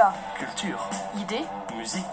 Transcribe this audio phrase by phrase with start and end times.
[0.00, 0.14] Débat.
[0.34, 0.90] Culture.
[1.18, 1.44] Idées.
[1.76, 2.04] Musique.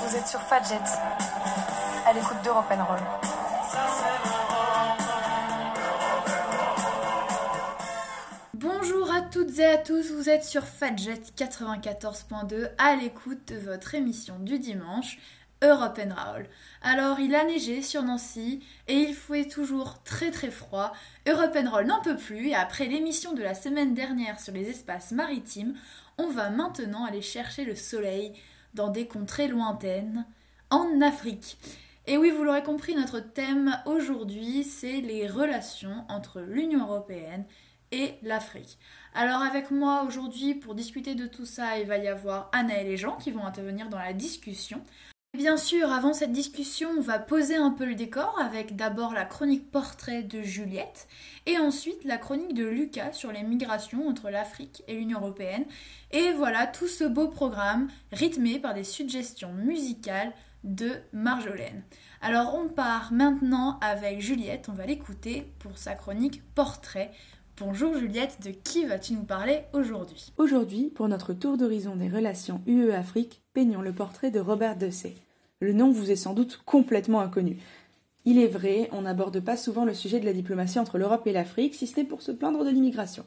[0.00, 0.78] Vous êtes sur Fadjet.
[2.06, 3.00] À l'écoute d'Europe Roll.
[8.54, 13.96] Bonjour à toutes et à tous, vous êtes sur Fadjet 94.2 à l'écoute de votre
[13.96, 15.18] émission du dimanche.
[15.62, 16.46] Europe Roll.
[16.82, 20.92] Alors, il a neigé sur Nancy et il fait toujours très très froid.
[21.28, 25.12] Europe Roll n'en peut plus et après l'émission de la semaine dernière sur les espaces
[25.12, 25.74] maritimes,
[26.18, 28.32] on va maintenant aller chercher le soleil
[28.74, 30.26] dans des contrées lointaines,
[30.70, 31.58] en Afrique.
[32.06, 37.44] Et oui, vous l'aurez compris, notre thème aujourd'hui, c'est les relations entre l'Union européenne
[37.92, 38.78] et l'Afrique.
[39.14, 42.84] Alors avec moi aujourd'hui pour discuter de tout ça, il va y avoir Anna et
[42.84, 44.82] les gens qui vont intervenir dans la discussion.
[45.40, 49.24] Bien sûr, avant cette discussion, on va poser un peu le décor avec d'abord la
[49.24, 51.08] chronique portrait de Juliette
[51.46, 55.64] et ensuite la chronique de Lucas sur les migrations entre l'Afrique et l'Union européenne.
[56.10, 61.84] Et voilà tout ce beau programme rythmé par des suggestions musicales de Marjolaine.
[62.20, 67.12] Alors on part maintenant avec Juliette, on va l'écouter pour sa chronique portrait.
[67.56, 70.32] Bonjour Juliette, de qui vas-tu nous parler aujourd'hui?
[70.38, 75.16] Aujourd'hui, pour notre tour d'horizon des relations UE-Afrique, peignons le portrait de Robert Dessay.
[75.60, 77.58] Le nom vous est sans doute complètement inconnu.
[78.24, 81.32] Il est vrai, on n'aborde pas souvent le sujet de la diplomatie entre l'Europe et
[81.32, 83.24] l'Afrique, si ce n'est pour se plaindre de l'immigration.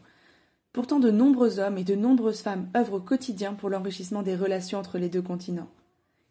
[0.72, 4.80] Pourtant, de nombreux hommes et de nombreuses femmes œuvrent au quotidien pour l'enrichissement des relations
[4.80, 5.70] entre les deux continents.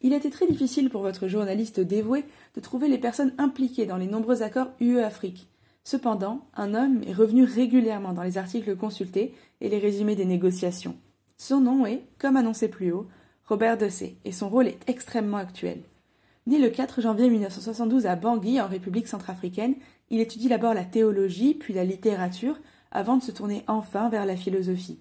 [0.01, 2.25] Il a été très difficile pour votre journaliste dévoué
[2.57, 5.47] de trouver les personnes impliquées dans les nombreux accords UE-Afrique.
[5.85, 10.97] Cependant, un homme est revenu régulièrement dans les articles consultés et les résumés des négociations.
[11.39, 13.07] Son nom est, comme annoncé plus haut,
[13.47, 15.81] Robert Dessay, et son rôle est extrêmement actuel.
[16.47, 19.75] Né le 4 janvier 1972 à Bangui, en République centrafricaine,
[20.11, 22.59] il étudie d'abord la théologie, puis la littérature,
[22.91, 24.99] avant de se tourner enfin vers la philosophie.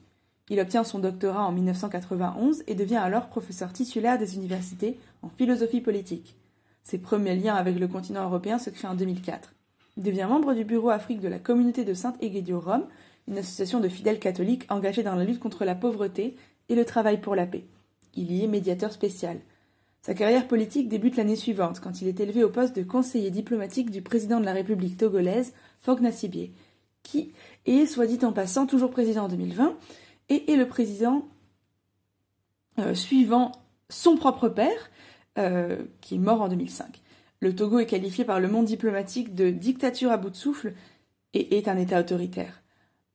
[0.50, 5.82] Il obtient son doctorat en 1991 et devient alors professeur titulaire des universités en philosophie
[5.82, 6.36] politique.
[6.84, 9.54] Ses premiers liens avec le continent européen se créent en 2004.
[9.98, 12.86] Il devient membre du bureau Afrique de la communauté de Saint-Egidio-Rome,
[13.28, 16.36] une association de fidèles catholiques engagée dans la lutte contre la pauvreté
[16.70, 17.66] et le travail pour la paix.
[18.16, 19.40] Il y est médiateur spécial.
[20.02, 23.92] Sa carrière politique débute l'année suivante, quand il est élevé au poste de conseiller diplomatique
[23.92, 26.52] du président de la République togolaise, Fogg Nassibie,
[27.04, 27.34] qui
[27.66, 29.78] est, soit dit en passant, toujours président en 2020,
[30.30, 31.28] et est le président
[32.80, 33.52] euh, suivant
[33.90, 34.90] son propre père,
[35.38, 37.02] euh, qui est mort en 2005.
[37.40, 40.74] Le Togo est qualifié par le monde diplomatique de dictature à bout de souffle
[41.34, 42.61] et est un État autoritaire.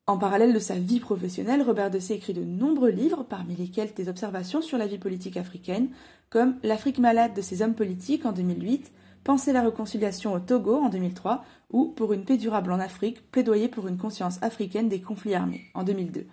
[0.09, 4.09] En parallèle de sa vie professionnelle, Robert Dessay écrit de nombreux livres, parmi lesquels des
[4.09, 5.89] observations sur la vie politique africaine,
[6.31, 8.93] comme L'Afrique malade de ses hommes politiques en 2008,
[9.25, 13.67] Penser la réconciliation au Togo en 2003 ou Pour une paix durable en Afrique, plaidoyer
[13.67, 16.27] pour une conscience africaine des conflits armés en 2002.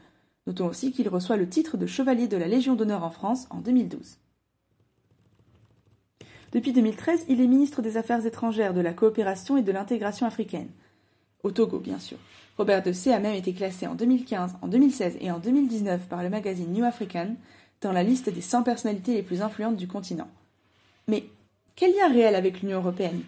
[0.46, 3.62] Notons aussi qu'il reçoit le titre de chevalier de la Légion d'honneur en France en
[3.62, 4.20] 2012.
[6.52, 10.70] Depuis 2013, il est ministre des Affaires étrangères, de la coopération et de l'intégration africaine.
[11.42, 12.20] Au Togo, bien sûr.
[12.58, 16.30] Robert de a même été classé en 2015, en 2016 et en 2019 par le
[16.30, 17.36] magazine New African
[17.82, 20.28] dans la liste des 100 personnalités les plus influentes du continent.
[21.08, 21.26] Mais
[21.76, 23.22] quel lien réel avec l'Union européenne?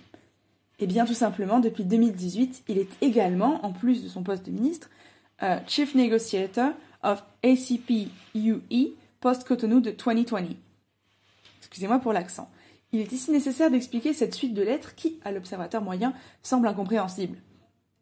[0.80, 4.52] Eh bien, tout simplement, depuis 2018, il est également, en plus de son poste de
[4.52, 4.90] ministre,
[5.42, 6.72] euh, Chief Negotiator
[7.02, 10.56] of ACP UE post-Cotonou de 2020.
[11.60, 12.50] Excusez-moi pour l'accent.
[12.92, 17.38] Il est ici nécessaire d'expliquer cette suite de lettres qui, à l'observateur moyen, semble incompréhensible.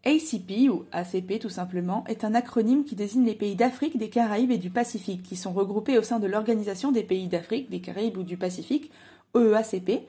[0.05, 4.51] ACP, ou ACP tout simplement, est un acronyme qui désigne les pays d'Afrique, des Caraïbes
[4.51, 8.17] et du Pacifique, qui sont regroupés au sein de l'Organisation des pays d'Afrique, des Caraïbes
[8.17, 8.91] ou du Pacifique,
[9.33, 10.01] OEACP,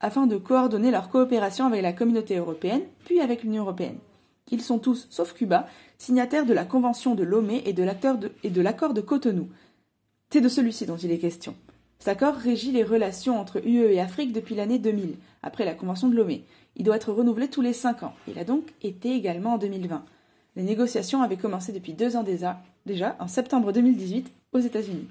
[0.00, 3.98] afin de coordonner leur coopération avec la communauté européenne, puis avec l'Union européenne.
[4.50, 5.66] Ils sont tous, sauf Cuba,
[5.98, 7.82] signataires de la Convention de Lomé et de
[8.62, 9.48] l'accord de Cotonou.
[10.30, 11.54] C'est de celui-ci dont il est question.
[12.02, 15.14] Cet accord régit les relations entre UE et Afrique depuis l'année 2000,
[15.44, 16.42] après la Convention de Lomé.
[16.74, 18.12] Il doit être renouvelé tous les cinq ans.
[18.26, 20.04] Il a donc été également en 2020.
[20.56, 25.06] Les négociations avaient commencé depuis deux ans déjà, en septembre 2018, aux États-Unis.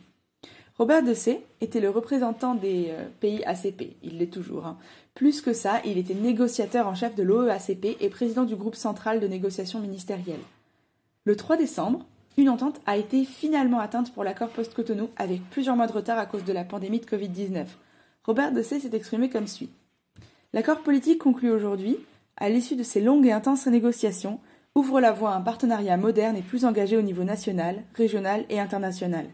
[0.78, 4.66] Robert Dessay était le représentant des euh, pays ACP, il l'est toujours.
[4.66, 4.78] Hein.
[5.14, 9.22] Plus que ça, il était négociateur en chef de l'OEACP et président du groupe central
[9.22, 10.42] de négociation ministérielle.
[11.24, 12.06] Le 3 décembre,
[12.38, 16.26] une entente a été finalement atteinte pour l'accord post-Cotonou avec plusieurs mois de retard à
[16.26, 17.66] cause de la pandémie de Covid-19.
[18.24, 19.70] Robert Dessay s'est exprimé comme suit.
[20.54, 21.98] L'accord politique conclu aujourd'hui,
[22.38, 24.40] à l'issue de ces longues et intenses négociations,
[24.76, 28.60] ouvre la voie à un partenariat moderne et plus engagé au niveau national, régional et
[28.60, 29.28] international.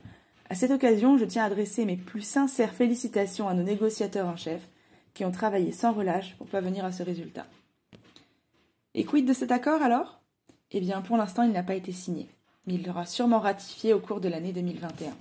[0.49, 4.35] À cette occasion, je tiens à adresser mes plus sincères félicitations à nos négociateurs en
[4.35, 4.61] chef,
[5.13, 7.45] qui ont travaillé sans relâche pour parvenir à ce résultat.
[8.93, 10.21] Et quid de cet accord alors?
[10.71, 12.27] Eh bien, pour l'instant, il n'a pas été signé.
[12.67, 15.13] Mais il l'aura sûrement ratifié au cours de l'année 2021.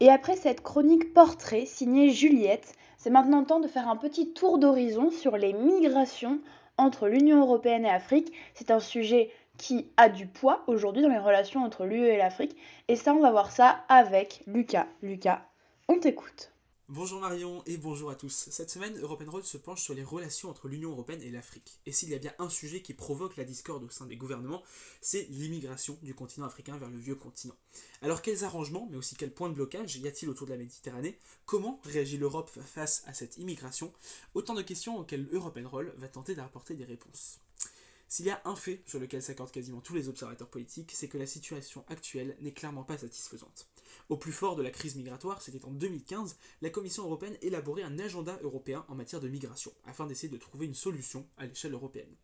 [0.00, 4.58] Et après cette chronique portrait signée Juliette, c'est maintenant temps de faire un petit tour
[4.58, 6.40] d'horizon sur les migrations
[6.76, 8.32] entre l'Union européenne et l'Afrique.
[8.54, 12.56] C'est un sujet qui a du poids aujourd'hui dans les relations entre l'UE et l'Afrique.
[12.88, 14.86] Et ça, on va voir ça avec Lucas.
[15.02, 15.42] Lucas,
[15.88, 16.52] on t'écoute.
[16.88, 18.46] Bonjour Marion et bonjour à tous.
[18.52, 21.80] Cette semaine, European Road se penche sur les relations entre l'Union Européenne et l'Afrique.
[21.84, 24.62] Et s'il y a bien un sujet qui provoque la discorde au sein des gouvernements,
[25.00, 27.56] c'est l'immigration du continent africain vers le vieux continent.
[28.02, 31.18] Alors quels arrangements, mais aussi quels points de blocage y a-t-il autour de la Méditerranée?
[31.44, 33.92] Comment réagit l'Europe face à cette immigration?
[34.34, 37.40] Autant de questions auxquelles European Roll va tenter d'apporter des réponses.
[38.08, 41.18] S'il y a un fait sur lequel s'accordent quasiment tous les observateurs politiques, c'est que
[41.18, 43.68] la situation actuelle n'est clairement pas satisfaisante.
[44.08, 47.98] Au plus fort de la crise migratoire, c'était en 2015, la Commission européenne élaborait un
[47.98, 52.14] agenda européen en matière de migration, afin d'essayer de trouver une solution à l'échelle européenne.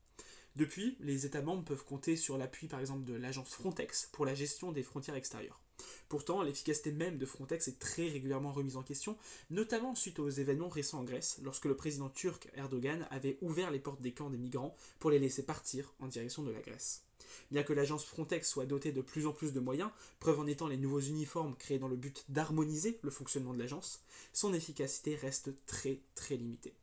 [0.55, 4.35] Depuis, les États membres peuvent compter sur l'appui par exemple de l'agence Frontex pour la
[4.35, 5.63] gestion des frontières extérieures.
[6.09, 9.17] Pourtant, l'efficacité même de Frontex est très régulièrement remise en question,
[9.51, 13.81] notamment suite aux événements récents en Grèce, lorsque le président turc Erdogan avait ouvert les
[13.81, 17.05] portes des camps des migrants pour les laisser partir en direction de la Grèce.
[17.51, 19.91] Bien que l'agence Frontex soit dotée de plus en plus de moyens,
[20.21, 24.05] preuve en étant les nouveaux uniformes créés dans le but d'harmoniser le fonctionnement de l'agence,
[24.35, 26.75] son efficacité reste très très limitée.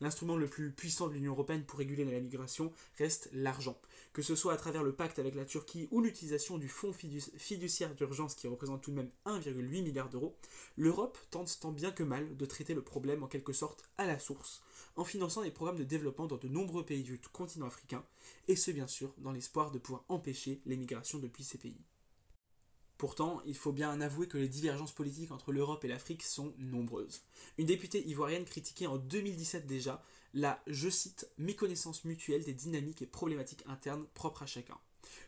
[0.00, 3.80] L'instrument le plus puissant de l'Union européenne pour réguler la migration reste l'argent.
[4.12, 7.94] Que ce soit à travers le pacte avec la Turquie ou l'utilisation du fonds fiduciaire
[7.94, 10.36] d'urgence qui représente tout de même 1,8 milliard d'euros,
[10.76, 14.18] l'Europe tente tant bien que mal de traiter le problème en quelque sorte à la
[14.18, 14.62] source,
[14.96, 18.04] en finançant des programmes de développement dans de nombreux pays du continent africain,
[18.48, 21.80] et ce bien sûr dans l'espoir de pouvoir empêcher l'émigration depuis ces pays.
[22.98, 27.22] Pourtant, il faut bien avouer que les divergences politiques entre l'Europe et l'Afrique sont nombreuses.
[27.58, 30.02] Une députée ivoirienne critiquait en 2017 déjà
[30.32, 34.78] la, je cite, méconnaissance mutuelle des dynamiques et problématiques internes propres à chacun.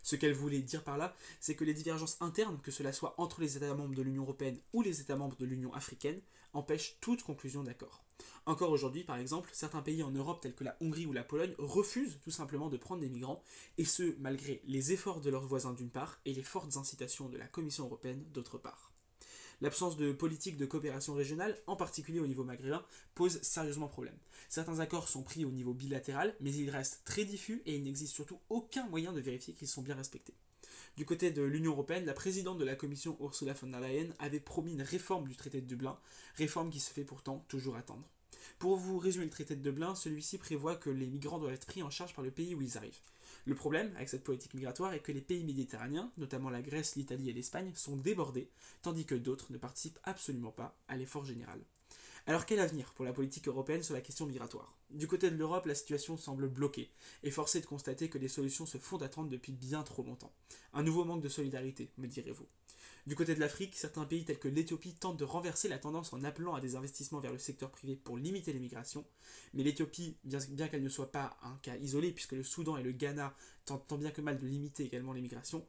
[0.02, 3.40] Ce qu'elle voulait dire par là, c'est que les divergences internes, que cela soit entre
[3.42, 6.20] les États membres de l'Union européenne ou les États membres de l'Union africaine,
[6.54, 8.07] empêchent toute conclusion d'accord.
[8.48, 11.54] Encore aujourd'hui, par exemple, certains pays en Europe tels que la Hongrie ou la Pologne
[11.58, 13.42] refusent tout simplement de prendre des migrants,
[13.76, 17.36] et ce, malgré les efforts de leurs voisins d'une part et les fortes incitations de
[17.36, 18.90] la Commission européenne d'autre part.
[19.60, 22.82] L'absence de politique de coopération régionale, en particulier au niveau maghrébin,
[23.14, 24.16] pose sérieusement problème.
[24.48, 28.14] Certains accords sont pris au niveau bilatéral, mais ils restent très diffus et il n'existe
[28.14, 30.34] surtout aucun moyen de vérifier qu'ils sont bien respectés.
[30.98, 34.40] Du côté de l'Union européenne, la présidente de la Commission Ursula von der Leyen avait
[34.40, 35.96] promis une réforme du traité de Dublin,
[36.34, 38.10] réforme qui se fait pourtant toujours attendre.
[38.58, 41.84] Pour vous résumer le traité de Dublin, celui-ci prévoit que les migrants doivent être pris
[41.84, 42.98] en charge par le pays où ils arrivent.
[43.44, 47.30] Le problème avec cette politique migratoire est que les pays méditerranéens, notamment la Grèce, l'Italie
[47.30, 48.50] et l'Espagne, sont débordés,
[48.82, 51.60] tandis que d'autres ne participent absolument pas à l'effort général.
[52.28, 54.76] Alors quel avenir pour la politique européenne sur la question migratoire?
[54.90, 56.90] Du côté de l'Europe, la situation semble bloquée,
[57.22, 60.34] et forcé de constater que des solutions se font attendre depuis bien trop longtemps.
[60.74, 62.44] Un nouveau manque de solidarité, me direz-vous?
[63.06, 66.22] Du côté de l'Afrique, certains pays tels que l'Éthiopie tentent de renverser la tendance en
[66.22, 69.06] appelant à des investissements vers le secteur privé pour limiter l'immigration.
[69.54, 72.92] Mais l'Éthiopie, bien, qu'elle ne soit pas un cas isolé, puisque le Soudan et le
[72.92, 73.34] Ghana
[73.64, 75.66] tentent tant bien que mal de limiter également l'immigration,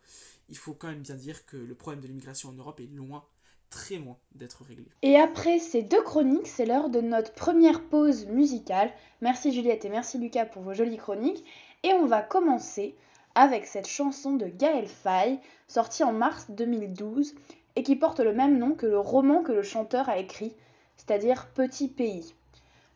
[0.50, 3.26] il faut quand même bien dire que le problème de l'immigration en Europe est loin
[3.70, 4.86] très loin d'être réglé.
[5.02, 8.92] Et après ces deux chroniques, c'est l'heure de notre première pause musicale.
[9.22, 11.44] Merci Juliette et merci Lucas pour vos jolies chroniques.
[11.84, 12.96] Et on va commencer
[13.36, 17.36] avec cette chanson de Gaël Faye, sortie en mars 2012
[17.76, 20.54] et qui porte le même nom que le roman que le chanteur a écrit,
[20.98, 22.36] c'est-à-dire Petit pays.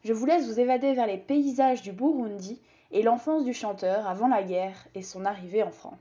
[0.03, 2.59] Je vous laisse vous évader vers les paysages du Burundi
[2.91, 5.99] et l'enfance du chanteur avant la guerre et son arrivée en France.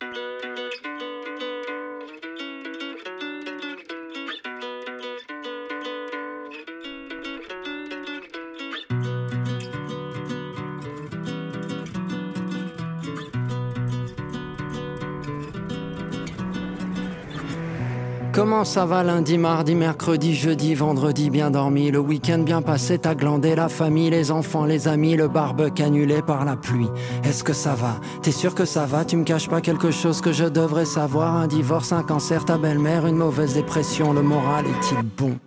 [18.43, 23.15] Comment ça va lundi, mardi, mercredi, jeudi, vendredi, bien dormi Le week-end bien passé, t'as
[23.15, 26.89] glandé la famille, les enfants, les amis, le barbecue annulé par la pluie.
[27.23, 28.01] Est-ce que ça va?
[28.21, 29.05] T'es sûr que ça va?
[29.05, 31.37] Tu me caches pas quelque chose que je devrais savoir?
[31.37, 35.39] Un divorce, un cancer, ta belle-mère, une mauvaise dépression, le moral est-il bon?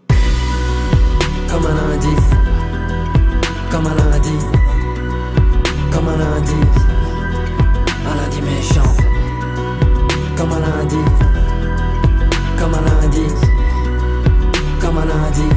[1.52, 2.16] Comme un lundi,
[3.72, 4.38] comme un lundi,
[5.92, 6.62] comme un lundi,
[8.10, 8.94] un lundi méchant,
[10.38, 11.35] comme un lundi
[12.60, 13.28] comme un lundi,
[14.82, 15.50] comme un lundi,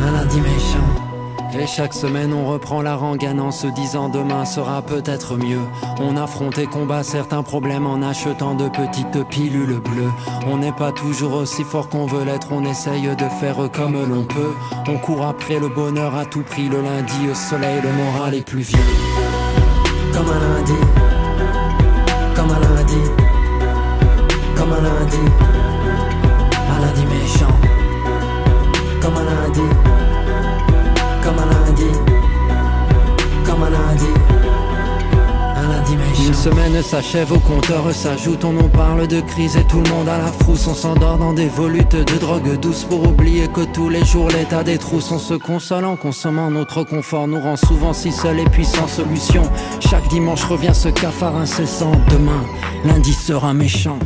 [0.00, 1.04] un lundi méchant.
[1.56, 5.60] Et chaque semaine on reprend la rengaine en se disant demain sera peut-être mieux.
[6.00, 10.10] On affronte et combat certains problèmes en achetant de petites pilules bleues.
[10.48, 14.24] On n'est pas toujours aussi fort qu'on veut l'être, on essaye de faire comme l'on
[14.24, 14.54] peut.
[14.88, 18.44] On court après le bonheur à tout prix le lundi au soleil, le moral est
[18.44, 18.78] plus vieux.
[20.12, 20.72] Comme un lundi,
[22.34, 23.23] comme un lundi
[24.56, 25.16] comme un lundi,
[26.68, 27.54] un lundi méchant,
[29.00, 29.60] comme un lundi,
[31.22, 31.90] comme un lundi,
[33.44, 34.06] comme un lundi.
[35.56, 36.24] Un lundi méchant.
[36.26, 40.08] Une semaine s'achève, au compteur s'ajoute, on en parle de crise et tout le monde
[40.08, 40.66] à la frousse.
[40.66, 44.62] On s'endort dans des volutes de drogue douce pour oublier que tous les jours l'état
[44.62, 45.10] des trousses.
[45.10, 48.88] On se console en consommant notre confort, nous rend souvent si seuls et puis sans
[48.88, 49.42] solution.
[49.80, 51.92] Chaque dimanche revient ce cafard incessant.
[52.10, 52.44] Demain,
[52.84, 53.98] lundi sera méchant.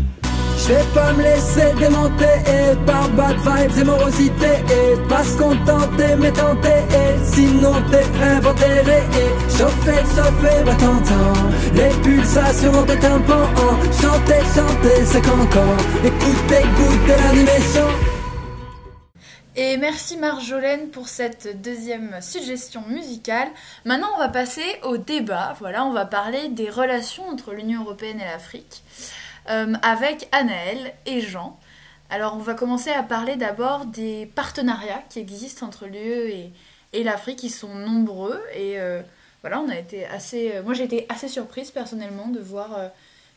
[0.60, 5.38] Je vais pas me laisser démonter et par bad vibes et morosité et pas se
[5.38, 12.84] contenter mais tenter et sinon t'es inventé et chauffer, chauffer, bah t'entends les pulsations dans
[12.84, 13.48] tes tympans
[14.02, 17.86] chanter, chanter, c'est qu'encore écoutez, écoutez l'animation
[19.54, 23.48] Et merci Marjolaine pour cette deuxième suggestion musicale.
[23.84, 25.56] Maintenant, on va passer au débat.
[25.58, 28.82] Voilà, on va parler des relations entre l'Union européenne et l'Afrique
[29.50, 31.58] euh, avec Anaël et Jean.
[32.10, 36.52] Alors, on va commencer à parler d'abord des partenariats qui existent entre l'UE
[36.92, 38.42] et, l'Afrique, qui sont nombreux.
[38.54, 39.00] Et euh,
[39.42, 40.52] voilà, on a été assez.
[40.54, 42.90] euh, moi, j'ai été assez surprise personnellement de voir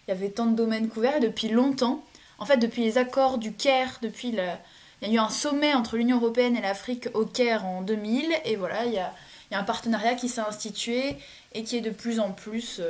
[0.08, 2.04] il y avait tant de domaines couverts depuis longtemps.
[2.40, 5.96] En fait, depuis les accords du Caire, depuis il y a eu un sommet entre
[5.96, 9.14] l'Union européenne et l'Afrique au Caire en 2000, et voilà, il y a,
[9.54, 11.18] un partenariat qui s'est institué
[11.54, 12.82] et qui est de plus en plus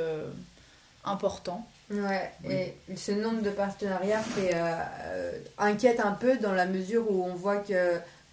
[1.04, 1.66] important.
[1.92, 4.58] Ouais, et ce nombre de partenariats fait, euh,
[5.08, 7.76] euh, inquiète un peu dans la mesure où on voit qu'il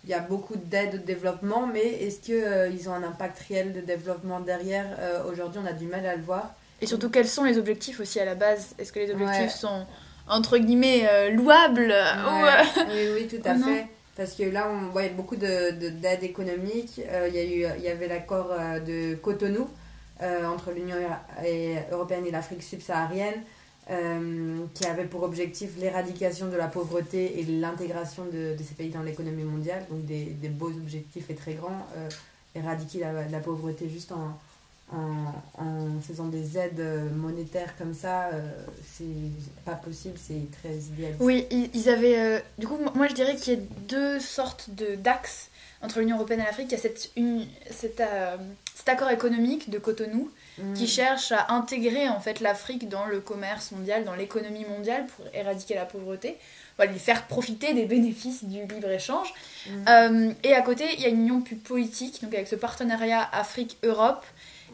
[0.08, 4.40] y a beaucoup d'aide au développement, mais est-ce qu'ils ont un impact réel de développement
[4.40, 6.54] derrière Euh, Aujourd'hui, on a du mal à le voir.
[6.82, 8.76] Et surtout, quels sont les objectifs aussi à la base?
[8.80, 9.50] Est-ce que les objectifs Ouais.
[9.50, 9.86] sont
[10.30, 11.92] entre guillemets euh, louables?
[11.92, 12.82] Ouais.
[12.88, 13.66] euh, Oui, oui, tout à Oh non?
[13.76, 13.88] fait.
[14.16, 17.02] Parce que là, on voyait beaucoup de, de- d'aide économique.
[17.10, 19.66] Euh, il, y a eu, il y avait l'accord euh, de Cotonou euh,
[20.22, 20.98] entre l'Union
[21.92, 23.42] européenne et l'Afrique subsaharienne
[23.92, 29.02] euh, qui avait pour objectif l'éradication de la pauvreté et l'intégration de, ces pays dans
[29.02, 29.84] l'économie mondiale.
[29.90, 31.88] Donc des, beaux objectifs et très grands.
[31.98, 32.10] Euh,
[32.56, 33.00] éradiquer
[33.32, 34.38] la, pauvreté juste en,
[36.02, 36.84] faisant des aides
[37.16, 38.52] monétaires comme ça, euh,
[38.92, 39.04] c'est
[39.64, 41.22] pas possible, c'est très idéaliste.
[41.22, 42.20] Oui, ils, avaient.
[42.20, 45.50] euh, du coup, moi je dirais qu'il y a deux sortes d'axes
[45.82, 46.68] entre l'Union européenne et l'Afrique.
[46.70, 48.38] Il y a cette, une, cet, euh,
[48.76, 50.30] cet accord économique de Cotonou
[50.62, 50.74] Mm.
[50.74, 55.26] qui cherche à intégrer en fait l'Afrique dans le commerce mondial, dans l'économie mondiale pour
[55.34, 56.38] éradiquer la pauvreté,
[56.76, 59.34] voilà, lui faire profiter des bénéfices du libre-échange.
[59.68, 59.72] Mm.
[59.88, 63.28] Euh, et à côté, il y a une union plus politique, donc avec ce partenariat
[63.32, 64.26] Afrique-Europe,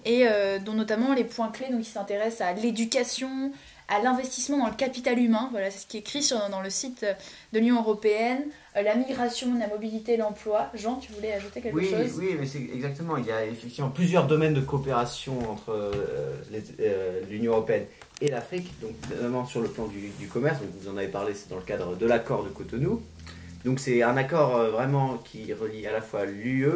[0.05, 3.51] et euh, dont notamment les points clés donc, qui s'intéressent à l'éducation,
[3.87, 6.69] à l'investissement dans le capital humain, voilà, c'est ce qui est écrit sur, dans le
[6.69, 7.05] site
[7.53, 8.43] de l'Union européenne,
[8.83, 10.69] la migration, la mobilité, l'emploi.
[10.73, 12.15] Jean, tu voulais ajouter quelque Oui, chose?
[12.17, 13.17] oui, mais c'est exactement.
[13.17, 15.91] Il y a effectivement plusieurs domaines de coopération entre euh,
[16.79, 17.85] euh, l'Union européenne
[18.21, 20.59] et l'Afrique, donc notamment sur le plan du, du commerce.
[20.59, 23.01] Donc vous en avez parlé, c'est dans le cadre de l'accord de Cotonou.
[23.63, 26.69] Donc c'est un accord euh, vraiment qui relie à la fois l'UE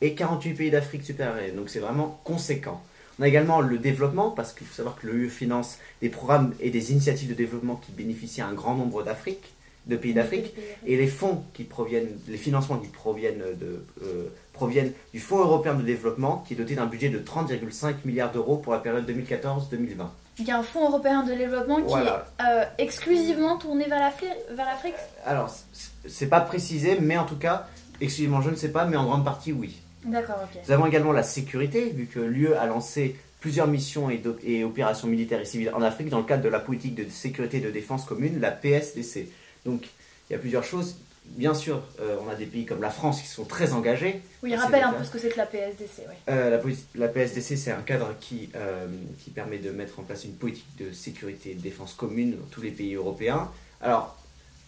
[0.00, 1.54] et 48 pays d'Afrique supérieure.
[1.54, 2.82] Donc c'est vraiment conséquent.
[3.18, 6.68] On a également le développement, parce qu'il faut savoir que l'UE finance des programmes et
[6.70, 9.54] des initiatives de développement qui bénéficient à un grand nombre d'Afrique,
[9.86, 10.54] de pays d'Afrique.
[10.86, 15.74] Et les fonds qui proviennent, les financements qui proviennent, de, euh, proviennent du Fonds européen
[15.74, 20.06] de développement, qui est doté d'un budget de 30,5 milliards d'euros pour la période 2014-2020.
[20.38, 24.26] Il y a un fonds européen de développement qui est euh, exclusivement tourné vers l'Afri-
[24.54, 24.94] vers l'Afrique?
[25.24, 25.54] Alors,
[26.06, 27.66] c'est pas précisé, mais en tout cas,
[28.00, 29.76] exclusivement, je ne sais pas, mais en grande partie, oui.
[30.04, 30.60] D'accord, ok.
[30.66, 35.08] Nous avons également la sécurité, vu que l'UE a lancé plusieurs missions et, et opérations
[35.08, 37.70] militaires et civiles en Afrique dans le cadre de la politique de sécurité et de
[37.70, 39.28] défense commune, la PSDC.
[39.66, 39.88] Donc,
[40.30, 40.96] il y a plusieurs choses.
[41.24, 44.22] Bien sûr, euh, on a des pays comme la France qui sont très engagés.
[44.42, 46.02] Oui, rappelle un peu ce que c'est que la PSDC.
[46.28, 46.58] Euh,
[46.94, 48.86] la, PSDC, c'est un cadre qui, euh,
[49.18, 52.46] qui permet de mettre en place une politique de sécurité et de défense commune dans
[52.46, 53.50] tous les pays européens.
[53.82, 54.16] Alors,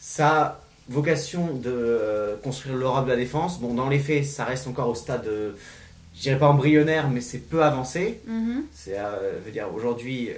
[0.00, 3.60] ça a vocation de construire l'Europe de la défense.
[3.60, 5.28] Bon, dans les faits, ça reste encore au stade,
[6.18, 8.20] je dirais pas embryonnaire, mais c'est peu avancé.
[8.26, 8.64] Mhm.
[8.72, 10.30] C'est, euh, dire, aujourd'hui,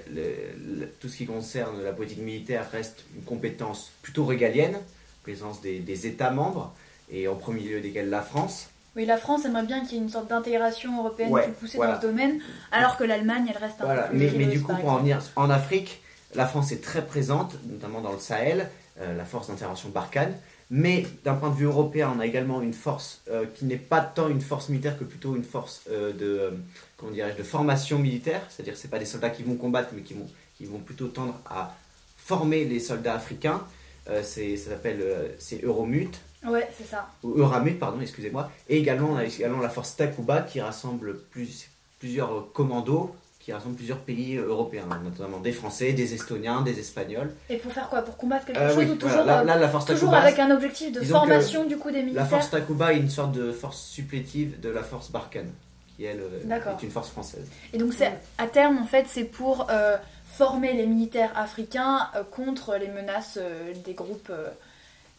[1.01, 4.77] tout ce qui concerne la politique militaire reste une compétence plutôt régalienne,
[5.23, 6.75] présence des, des États membres,
[7.11, 8.69] et en premier lieu desquels la France.
[8.95, 11.77] Oui, la France aimerait bien qu'il y ait une sorte d'intégration européenne Ouais, plus poussée
[11.79, 11.95] voilà.
[11.95, 12.41] dans ce domaine,
[12.73, 14.99] alors que l'Allemagne, elle reste un Voilà, peu plus mais, mais du coup, pour en
[14.99, 16.03] venir en Afrique,
[16.35, 18.69] la France est très présente, notamment dans le Sahel,
[19.17, 20.35] la force d'intervention Barkhane.
[20.73, 24.01] Mais d'un point de vue européen, on a également une force euh, qui n'est pas
[24.01, 26.51] tant une force militaire que plutôt une force euh, de, euh,
[26.97, 28.43] comment de formation militaire.
[28.49, 31.09] C'est-à-dire que ce pas des soldats qui vont combattre, mais qui vont, qui vont plutôt
[31.09, 31.75] tendre à
[32.17, 33.63] former les soldats africains.
[34.09, 36.11] Euh, c'est, ça s'appelle euh, c'est Euromut
[36.47, 37.09] Ouais, c'est ça.
[37.23, 38.51] ou Euramut, pardon, excusez-moi.
[38.69, 43.75] Et également, on a également la force Takuba qui rassemble plus- plusieurs commandos qui rassemble
[43.75, 47.33] plusieurs pays européens, notamment des Français, des Estoniens, des Espagnols.
[47.49, 48.03] Et pour faire quoi?
[48.03, 50.11] Pour combattre quelque Euh, chose oui, ou voilà, toujours, là, euh, là, la force toujours
[50.11, 53.09] Takuba, avec un objectif de formation du coup des la militaires force Takuba est une
[53.11, 55.51] sorte de force supplétive de la force Barkhane,
[55.97, 57.47] qui elle euh, est une force française.
[57.73, 62.23] Et donc c'est à terme en fait c'est pour euh, former les militaires africains euh,
[62.31, 64.29] contre les menaces euh, des groupes.
[64.31, 64.49] euh,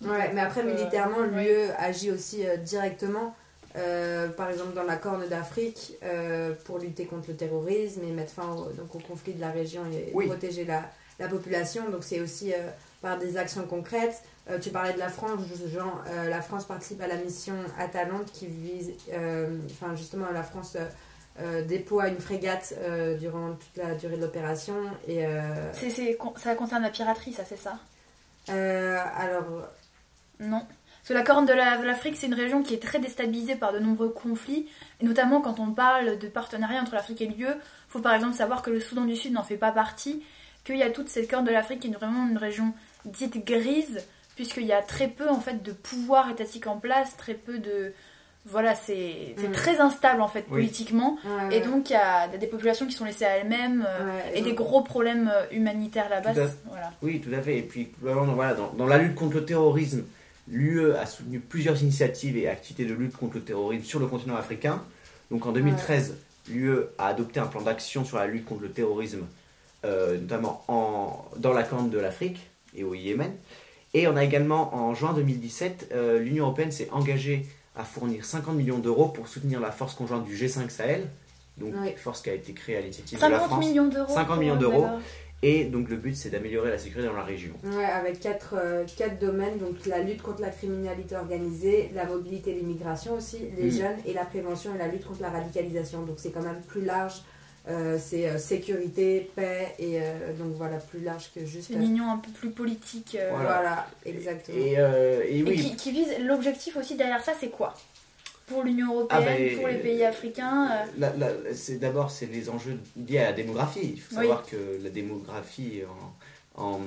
[0.04, 3.36] Ouais, mais après, euh, militairement, l'UE agit aussi euh, directement,
[3.75, 8.32] euh, par exemple dans la Corne d'Afrique, euh, pour lutter contre le terrorisme et mettre
[8.34, 10.28] fin au, donc, au conflit de la région et Oui.
[10.28, 10.84] protéger la,
[11.20, 11.90] la population.
[11.90, 12.58] Donc c'est aussi euh,
[13.01, 14.24] par des actions concrètes.
[14.50, 18.32] Euh, tu parlais de la France, Jean, euh, la France participe à la mission Atalante
[18.32, 20.86] qui vise, euh, enfin justement la France euh,
[21.40, 24.75] euh, déploie une frégate euh, durant toute la durée de l'opération.
[25.08, 27.78] Et euh, c'est- c'est- ça concerne la piraterie, ça c'est ça?
[28.50, 29.46] Euh, alors
[30.40, 30.66] Non.
[31.01, 33.55] Parce que la Corne de la- de l'Afrique, c'est une région qui est très déstabilisée
[33.55, 34.67] par de nombreux conflits,
[35.01, 37.55] et notamment quand on parle de partenariat entre l'Afrique et l'UE, il
[37.89, 40.22] faut par exemple savoir que le Soudan du Sud n'en fait pas partie,
[40.63, 42.74] qu'il y a toute cette Corne de l'Afrique qui est vraiment une région
[43.05, 44.05] dite grise,
[44.36, 47.93] puisqu'il y a très peu en fait de pouvoir étatique en place, très peu de...
[48.46, 49.51] Voilà, c'est Mm.
[49.51, 50.62] très instable en fait Oui.
[50.62, 51.17] politiquement,
[51.50, 54.31] ouais, et donc il y a des populations qui sont laissées à elles-mêmes, euh, Ouais,
[54.39, 56.31] et des donc- gros problèmes euh, humanitaires là-bas.
[56.31, 56.91] À- Voilà.
[57.03, 57.58] Oui, tout à fait.
[57.60, 60.03] Et puis, voilà, dans, dans la lutte contre le terrorisme,
[60.48, 64.36] l'UE a soutenu plusieurs initiatives et activités de lutte contre le terrorisme sur le continent
[64.36, 64.81] africain.
[65.29, 66.15] Donc en 2013,
[66.50, 69.21] l'UE a adopté un plan d'action sur la lutte contre le terrorisme,
[69.86, 72.39] euh, notamment en, dans la corne de l'Afrique
[72.75, 73.31] et au Yémen.
[73.93, 77.45] Et on a également, en juin 2017, euh, l'Union européenne s'est engagée
[77.75, 81.07] à fournir 50 millions d'euros pour soutenir la force conjointe du G5 Sahel,
[81.57, 81.91] donc Oui.
[81.98, 83.65] force qui a été créée à l'initiative de la 50 France.
[83.65, 84.13] millions d'euros.
[84.13, 84.88] 50 pour- millions d'euros.
[85.43, 87.53] Et donc le but, c'est d'améliorer la sécurité dans la région.
[87.63, 92.51] Ouais, avec quatre, euh, quatre domaines, donc la lutte contre la criminalité organisée, la mobilité
[92.51, 93.71] et l'immigration aussi, les Mhm.
[93.71, 96.03] jeunes et la prévention et la lutte contre la radicalisation.
[96.03, 97.24] Donc c'est quand même plus large,
[97.69, 101.68] euh, c'est euh, sécurité, paix et euh, donc voilà, plus large que juste...
[101.70, 103.18] C'est une union un peu plus politique.
[103.20, 103.87] euh, Voilà, Voilà.
[104.05, 104.57] exactement.
[104.57, 107.74] Et, euh, et Et oui, qui, qui vise l'objectif aussi derrière ça, c'est quoi?
[108.48, 110.70] Pour l'Union européenne, Ah ben, pour les pays africains
[111.01, 112.77] euh, c'est d'abord c'est les enjeux
[113.08, 113.92] liés à la démographie.
[113.96, 114.22] Il faut Oui.
[114.24, 115.82] savoir que la démographie
[116.58, 116.80] en, en,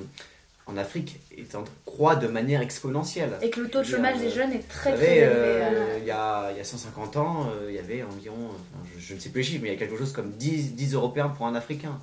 [0.66, 3.32] en Afrique est en croît de manière exponentielle.
[3.42, 5.22] et que le taux de chômage des jeunes est très très élevé.
[5.26, 5.98] euh, euh.
[6.00, 9.00] il y, a, il y a 150 ans, euh, il y avait environ, enfin, je,
[9.00, 10.94] je ne sais plus les chiffres, mais il y a quelque chose comme 10, 10
[10.94, 11.98] Européens pour un Africain.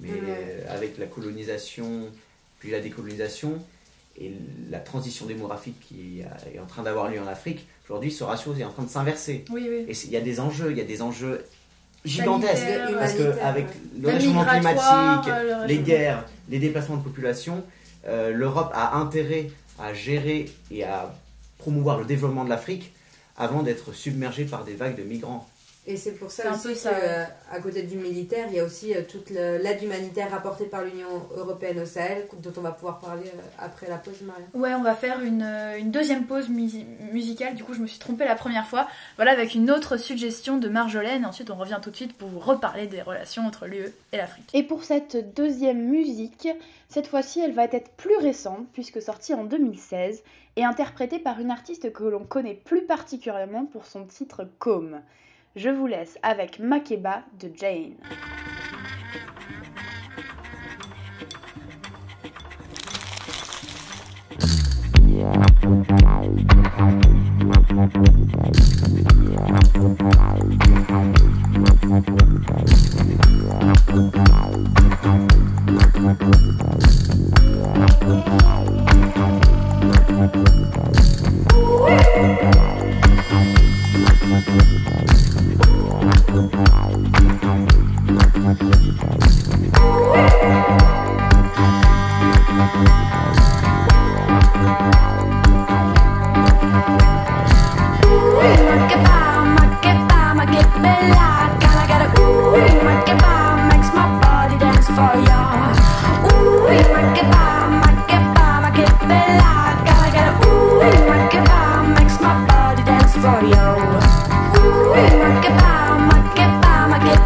[0.00, 2.08] Mais euh, avec la colonisation,
[2.58, 3.62] puis la décolonisation
[4.18, 4.32] et
[4.70, 6.22] la transition démographique qui
[6.52, 9.44] est en train d'avoir lieu en Afrique, aujourd'hui ce ratio est en train de s'inverser.
[9.50, 9.84] Oui, oui.
[9.88, 11.44] Et il y a des enjeux, il y a des enjeux
[12.04, 12.56] gigantesques.
[12.56, 13.72] Sanitaires, Parce que humanitaires, avec ouais.
[14.00, 17.64] le réchauffement climatique, euh, le les guerres, les déplacements de population,
[18.06, 21.14] euh, l'Europe a intérêt à gérer et à
[21.58, 22.92] promouvoir le développement de l'Afrique
[23.36, 25.48] avant d'être submergée par des vagues de migrants.
[25.84, 26.94] Et c'est pour ça aussi que, ouais.
[26.94, 30.82] euh, à côté du militaire, il y a aussi euh, toute l'aide humanitaire apportée par
[30.84, 34.44] l'Union européenne au Sahel, dont on va pouvoir parler euh, après la pause, Maria.
[34.54, 37.56] Ouais, on va faire une, une deuxième pause musi- musicale.
[37.56, 38.86] Du coup, je me suis trompée la première fois.
[39.16, 41.26] Voilà, avec une autre suggestion de Marjolaine.
[41.26, 44.50] Ensuite, on revient tout de suite pour vous reparler des relations entre l'UE et l'Afrique.
[44.54, 46.46] Et pour cette deuxième musique,
[46.88, 50.22] cette fois-ci elle va être plus récente puisque sortie en 2016
[50.56, 55.00] et interprétée par une artiste que l'on connaît plus particulièrement pour son titre Com.
[55.54, 57.96] Je vous laisse avec Makeba de Jane.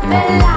[0.08, 0.55] I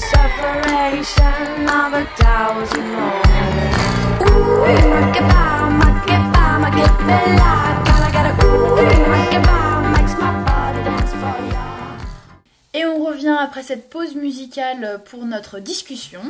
[0.00, 3.30] separation of a thousand.
[12.72, 16.20] Et on revient après cette pause musicale pour notre discussion.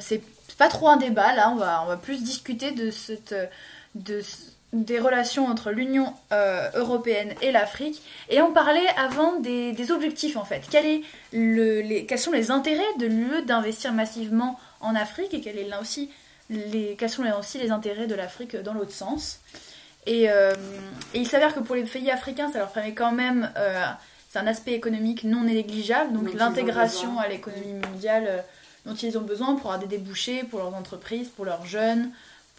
[0.00, 0.22] C'est
[0.58, 3.34] pas trop un débat là, on va, on plus discuter de, cette,
[3.94, 4.20] de,
[4.74, 8.02] des relations entre l'Union euh, européenne et l'Afrique.
[8.28, 10.62] Et on parlait avant des, des objectifs en fait.
[10.70, 15.40] Quel est le, les, quels sont les intérêts de l'UE d'investir massivement en Afrique et
[15.40, 16.10] quel est là aussi
[16.50, 19.40] les, quels sont là aussi les intérêts de l'Afrique dans l'autre sens.
[20.06, 20.52] Et, euh,
[21.14, 23.82] et il s'avère que pour les pays africains, ça leur permet quand même, euh,
[24.28, 28.44] c'est un aspect économique non négligeable, donc l'intégration à l'économie mondiale
[28.84, 32.10] dont ils ont besoin pour avoir des débouchés pour leurs entreprises, pour leurs jeunes,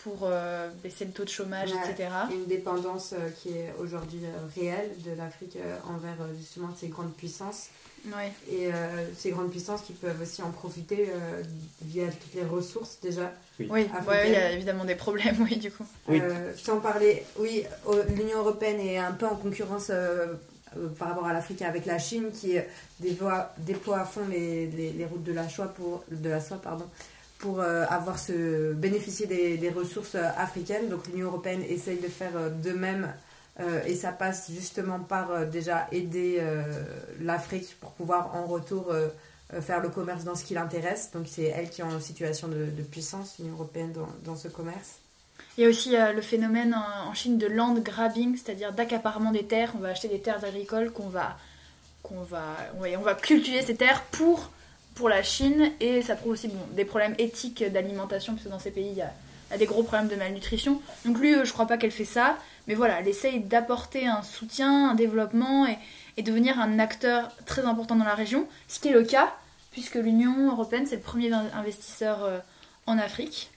[0.06, 1.78] pour euh, baisser le taux de chômage, Ouais.
[1.92, 2.10] etc.
[2.32, 6.90] Une dépendance euh, qui est aujourd'hui euh, réelle de l'Afrique euh, envers euh, justement ces
[6.90, 7.70] grandes puissances.
[8.16, 8.32] Ouais.
[8.52, 11.42] Et euh, ces grandes puissances qui peuvent aussi en profiter euh,
[11.82, 13.34] via toutes les ressources déjà.
[13.60, 13.88] Oui, ouais,
[14.28, 15.88] il y a évidemment des problèmes, oui, du coup.
[16.08, 16.22] Oui.
[16.22, 17.64] Euh, sans parler, oui,
[18.16, 19.90] l'Union européenne est un peu en concurrence
[21.00, 22.58] par rapport à l'Afrique avec la Chine qui
[23.00, 26.58] déploie, déploie à fond les, les, les routes de la soie pour, de la soie,
[26.62, 26.86] pardon,
[27.40, 30.90] pour euh, avoir ce, bénéficier des, des ressources euh, africaines.
[30.90, 33.14] Donc l'Union européenne essaye de faire euh, de même
[33.88, 36.44] et ça passe justement par déjà aider
[37.22, 38.94] l'Afrique pour pouvoir en retour
[39.62, 41.12] faire le commerce dans ce qui l'intéresse.
[41.14, 44.50] Donc c'est elle qui est en situation de, de puissance, l'Union européenne, dans, dans ce
[44.50, 44.96] commerce.
[45.58, 49.46] Il y a aussi le phénomène en, en Chine de land grabbing, c'est-à-dire d'accaparement des
[49.46, 49.72] terres.
[49.76, 51.38] On va acheter des terres agricoles qu'on va,
[52.04, 54.52] qu'on va, ouais, on va cultiver ces terres pour,
[54.96, 58.60] pour la Chine et ça prouve aussi bon, des problèmes éthiques d'alimentation parce que dans
[58.60, 60.82] ces pays il y a, des gros problèmes de malnutrition.
[61.06, 64.24] Donc lui, euh, je crois pas qu'elle fait ça, mais voilà, elle essaye d'apporter un
[64.24, 65.78] soutien, un développement et,
[66.24, 69.34] devenir un acteur très important dans la région, ce qui est le cas
[69.72, 72.40] puisque l'Union européenne c'est le premier in- investisseur euh,
[72.88, 73.52] en Afrique.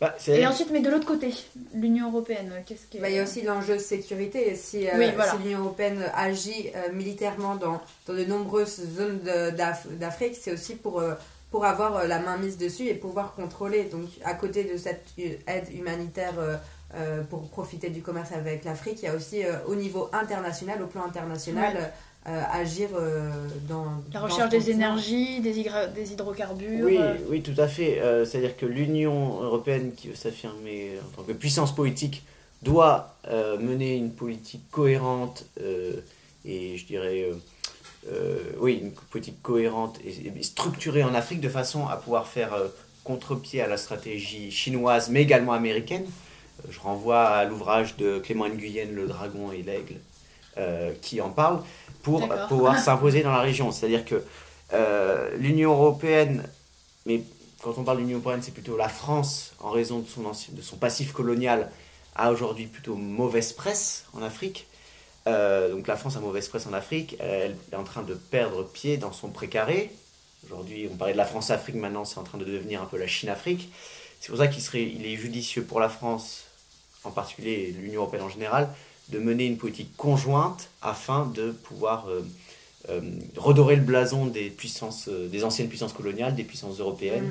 [0.00, 1.32] Bah, Et ensuite, mais de l'autre côté,
[1.74, 4.54] l'Union européenne, qu'est-ce que Bah, il y a aussi l'enjeu sécurité.
[4.54, 5.32] Si, euh, Oui, voilà.
[5.32, 10.52] si l'Union européenne agit euh, militairement dans, dans de nombreuses zones de- d'Af- d'Afrique, c'est
[10.52, 11.14] aussi pour, euh,
[11.50, 13.84] pour avoir euh, la main mise dessus et pouvoir contrôler.
[13.84, 16.56] Donc, à côté de cette euh, aide humanitaire euh,
[16.94, 20.82] euh, pour profiter du commerce avec l'Afrique, il y a aussi euh, au niveau international,
[20.82, 21.92] au plan international, Ouais.
[22.28, 23.30] Euh, agir euh,
[23.68, 25.60] dans La recherche des énergies, des,
[26.12, 26.84] hydrocarbures.
[26.84, 28.00] Oui, euh, oui, tout à fait.
[28.00, 32.24] Euh, C'est-à-dire que l'Union européenne, qui veut s'affirmer en tant que puissance politique,
[32.62, 36.00] doit euh, mener une politique cohérente euh,
[36.46, 37.34] et, je dirais, euh,
[38.12, 42.54] euh, oui, une politique cohérente et, et structurée en Afrique de façon à pouvoir faire
[42.54, 42.68] euh,
[43.04, 46.04] contre-pied à la stratégie chinoise, mais également américaine.
[46.04, 49.96] Euh, je renvoie à l'ouvrage de Clément Nguyen, Le Dragon et l'Aigle,
[51.02, 51.62] qui en parle,
[52.02, 53.70] pour pouvoir s'imposer dans la région.
[53.72, 54.22] C'est-à-dire que
[54.72, 56.48] euh, l'Union européenne,
[57.04, 57.22] mais
[57.62, 60.62] quand on parle d'Union européenne, c'est plutôt la France, en raison de son, ancien- de
[60.62, 61.70] son passif colonial,
[62.14, 64.66] a aujourd'hui plutôt mauvaise presse en Afrique.
[65.26, 68.64] Euh, donc la France a mauvaise presse en Afrique, elle est en train de perdre
[68.64, 69.90] pied dans son précaré.
[70.44, 73.08] Aujourd'hui, on parlait de la France-Afrique, maintenant c'est en train de devenir un peu la
[73.08, 73.72] Chine-Afrique.
[74.20, 76.44] C'est pour ça qu'il serait, il est judicieux pour la France,
[77.02, 78.68] en particulier l'Union européenne en général,
[79.10, 82.22] de mener une politique conjointe afin de pouvoir euh,
[82.88, 83.00] euh,
[83.36, 87.30] redorer le blason des puissances, euh, des anciennes puissances coloniales, des puissances européennes,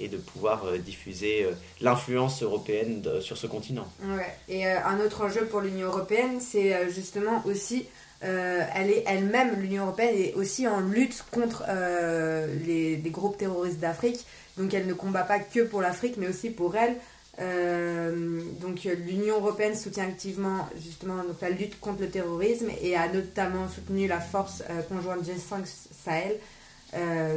[0.00, 1.46] et de pouvoir diffuser
[1.82, 3.86] l'influence européenne sur ce continent.
[4.02, 4.34] Ouais.
[4.48, 7.84] Et euh, un autre enjeu pour l'Union européenne, c'est justement aussi,
[8.24, 13.36] euh, elle est elle-même, l'Union européenne est aussi en lutte contre euh, les, les groupes
[13.36, 14.24] terroristes d'Afrique.
[14.56, 16.96] Donc elle ne combat pas que pour l'Afrique, mais aussi pour elle.
[17.40, 23.08] Euh, donc euh, l'Union européenne soutient activement justement la lutte contre le terrorisme et a
[23.10, 25.64] notamment soutenu la force euh, conjointe G5
[26.04, 26.36] Sahel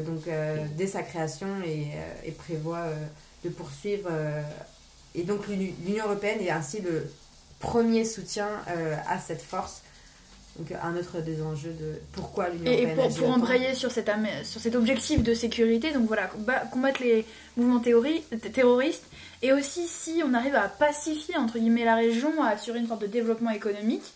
[0.05, 0.23] donc
[0.75, 1.87] dès sa création et,
[2.25, 2.87] et prévoit
[3.45, 4.09] de poursuivre
[5.15, 7.09] et donc l'Uni- l'Union européenne est ainsi le
[7.61, 8.49] premier soutien
[9.07, 9.81] à cette force.
[10.57, 14.09] Donc un autre des enjeux de pourquoi l'Union Et, et européenne pour, embrayer sur cet,
[14.43, 17.25] sur cet objectif de sécurité, donc voilà, comba- combattre les
[17.57, 19.03] mouvements terroristes,
[19.41, 23.01] et aussi si on arrive à pacifier entre guillemets la région, à assurer une sorte
[23.01, 24.13] de développement économique,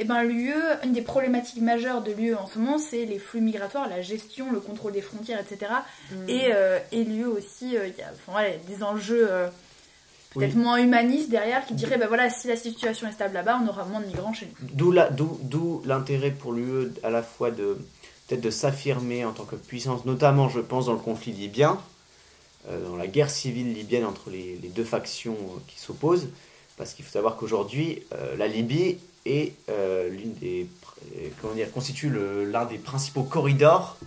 [0.00, 3.40] et ben l'UE, une des problématiques majeures de l'UE en ce moment, c'est les flux
[3.40, 5.72] migratoires, la gestion, le contrôle des frontières, etc.
[6.12, 6.28] Mm.
[6.28, 8.82] Et, euh, et l'UE aussi, euh, il y a enfin, voilà, il y a des
[8.84, 9.48] enjeux euh,
[10.38, 10.46] Oui.
[10.46, 13.68] peut-être moins humaniste derrière, qui dirait, bah voilà, si la situation est stable là-bas, on
[13.68, 14.68] aura moins de migrants chez nous.
[14.72, 17.76] D'où l'intérêt pour l'UE à la fois de
[18.28, 21.78] peut-être de s'affirmer en tant que puissance, notamment je pense dans le conflit libyen,
[22.68, 26.28] euh, dans la guerre civile libyenne entre les, les deux factions euh, qui s'opposent,
[26.76, 29.52] parce qu'il faut savoir qu'aujourd'hui euh, la Libye est
[30.10, 30.66] l'une des
[31.42, 32.10] comment dire constitue
[32.50, 33.98] l'un des principaux corridors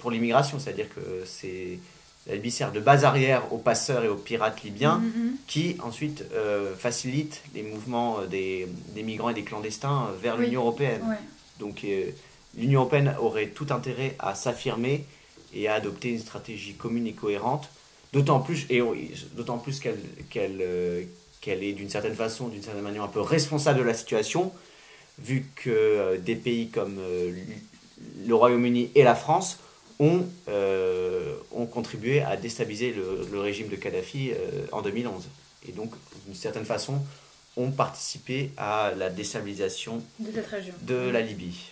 [0.00, 1.78] pour l'immigration, c'est-à-dire que c'est
[2.26, 5.36] la Libye sert de base arrière aux passeurs et aux pirates libyens Mhm.
[5.46, 10.36] qui ensuite euh, facilite les mouvements euh, des, des migrants et des clandestins euh, vers
[10.38, 10.46] Oui.
[10.46, 11.02] l'Union européenne.
[11.08, 11.16] Ouais.
[11.60, 12.06] Donc euh,
[12.56, 15.04] l'Union européenne aurait tout intérêt à s'affirmer
[15.52, 17.68] et à adopter une stratégie commune et cohérente,
[18.12, 18.94] d'autant plus, et on-
[19.36, 21.02] d'autant plus qu'elle qu'elle euh,
[21.42, 24.50] qu'elle est d'une certaine façon, d'une certaine manière un peu responsable de la situation,
[25.18, 26.96] vu que des pays comme
[28.26, 29.58] le Royaume-Uni et la France
[30.00, 35.24] ont, euh, ont contribué à déstabiliser le, le régime de Kadhafi euh, en 2011.
[35.68, 35.92] Et donc,
[36.26, 36.94] d'une certaine façon,
[37.56, 40.74] ont participé à la déstabilisation De cette région.
[40.82, 41.70] de la Libye.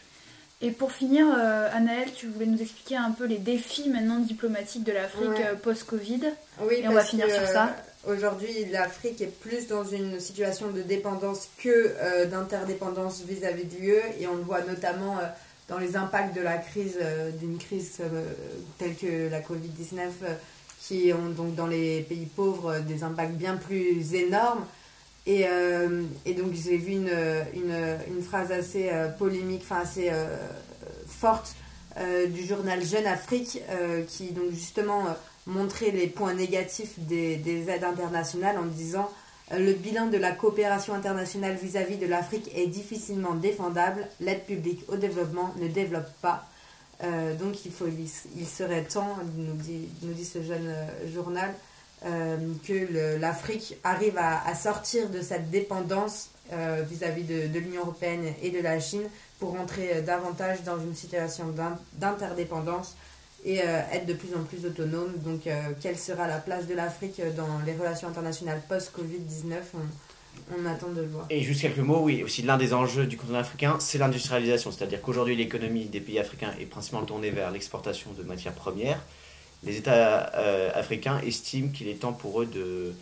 [0.65, 4.85] Et pour finir, euh, Anaëlle, tu voulais nous expliquer un peu les défis maintenant diplomatiques
[4.85, 5.47] de l'Afrique Ouais.
[5.49, 6.21] euh, post-Covid.
[6.61, 7.75] Oui, Et on va finir que, sur ça.
[8.07, 11.69] Aujourd'hui, l'Afrique est plus dans une situation de dépendance que
[12.01, 13.97] euh, d'interdépendance vis-à-vis de l'UE.
[14.21, 15.23] Et on le voit notamment euh,
[15.73, 18.35] dans les impacts de la crise, euh, d'une crise euh,
[18.77, 20.35] telle que la Covid-19, euh,
[20.79, 24.67] qui ont donc dans les pays pauvres des impacts bien plus énormes.
[25.25, 25.45] Et,
[26.37, 30.11] donc j'ai vu une, phrase assez polémique, enfin assez
[31.07, 31.55] forte
[32.29, 33.61] du journal Jeune Afrique
[34.09, 35.05] qui donc justement
[35.47, 39.09] montrait les points négatifs des, des aides internationales en disant
[39.59, 44.97] le bilan de la coopération internationale vis-à-vis de l'Afrique est difficilement défendable, l'aide publique au
[44.97, 46.47] développement ne développe pas.
[47.05, 51.53] Euh, donc il, faut, il, serait temps, nous dit, nous dit ce jeune euh, journal,
[52.07, 52.37] euh,
[52.67, 56.29] que l'Afrique arrive à, sortir de cette dépendance
[56.91, 59.05] vis-à-vis de, de l'Union européenne et de la Chine
[59.39, 62.95] pour entrer davantage dans une situation d'in- d'interdépendance
[63.45, 65.13] et euh, être de plus en plus autonome.
[65.25, 69.57] Donc, euh, quelle sera la place de l'Afrique euh, dans les relations internationales post-Covid-19
[70.57, 71.27] on, attend de le voir.
[71.29, 74.73] Et juste quelques mots, oui, aussi l'un des enjeux du continent africain, c'est l'industrialisation.
[74.73, 78.99] C'est-à-dire qu'aujourd'hui, l'économie des pays africains est principalement tournée vers l'exportation de matières premières.
[79.63, 80.21] Les États
[80.75, 82.95] africains estiment qu'il est temps pour eux de,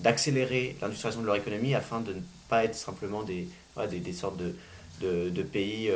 [0.00, 3.46] d'accélérer l'industrialisation de leur économie afin de ne pas être simplement des,
[3.88, 5.88] des, sortes de, de, pays,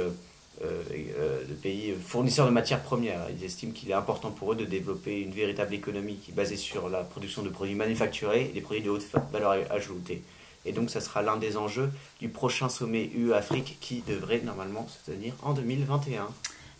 [0.62, 3.26] de pays fournisseurs de matières premières.
[3.30, 6.56] Ils estiment qu'il est important pour eux de développer une véritable économie qui est basée
[6.56, 10.22] sur la production de produits manufacturés et des produits de haute valeur ajoutée.
[10.66, 11.90] Et donc, ça sera l'un des enjeux
[12.20, 16.28] du prochain sommet UE-Afrique qui devrait normalement se tenir en 2021.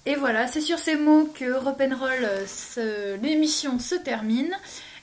[0.07, 2.29] Et voilà, c'est sur ces mots que Rock'n'Roll,
[2.79, 4.53] euh, l'émission se termine.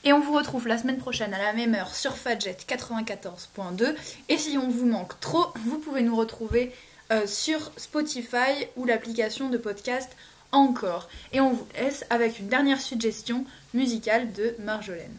[0.05, 3.95] Et on vous retrouve la semaine prochaine à la même heure sur Fadjet 94.2.
[4.27, 6.73] Et si on vous manque trop, vous pouvez nous retrouver
[7.11, 10.15] euh, sur Spotify ou l'application de podcast
[10.51, 11.09] encore.
[11.33, 15.17] Et on vous laisse avec une dernière suggestion musicale de Marjolaine.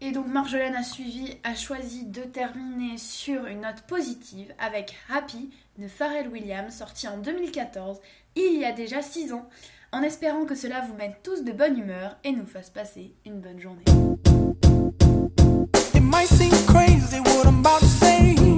[0.00, 5.50] Et donc Marjolaine a suivi, a choisi de terminer sur une note positive avec Happy
[5.78, 7.98] de Pharrell Williams, sorti en 2014,
[8.34, 9.48] il y a déjà 6 ans,
[9.92, 13.40] en espérant que cela vous mette tous de bonne humeur et nous fasse passer une
[13.40, 13.84] bonne journée.
[15.94, 18.51] It might seem crazy what I'm about to say.